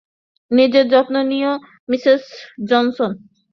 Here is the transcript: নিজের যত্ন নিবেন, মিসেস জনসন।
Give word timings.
নিজের 0.51 0.85
যত্ন 0.93 1.15
নিবেন, 1.29 1.57
মিসেস 1.89 2.23
জনসন। 2.69 3.11